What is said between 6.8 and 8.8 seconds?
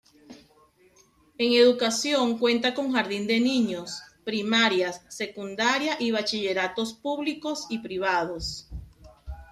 públicos y privados.